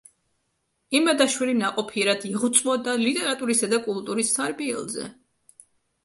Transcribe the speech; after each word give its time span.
იმედაშვილი 0.99 1.51
ნაყოფიერად 1.57 2.23
იღვწოდა 2.29 2.95
ლიტერატურისა 3.01 3.69
და 3.75 3.79
კულტურის 3.83 4.31
სარბიელზე. 4.39 5.05